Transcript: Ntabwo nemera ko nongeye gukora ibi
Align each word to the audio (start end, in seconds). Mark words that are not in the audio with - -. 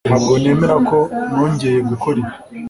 Ntabwo 0.07 0.31
nemera 0.41 0.75
ko 0.89 0.97
nongeye 1.33 1.79
gukora 1.89 2.17
ibi 2.21 2.33